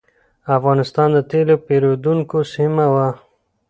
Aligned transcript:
افغانستان 0.57 1.09
د 1.13 1.19
تېلو 1.31 1.55
پېرودونکو 1.65 2.37
سیمه 2.53 2.85
وه. 2.93 3.07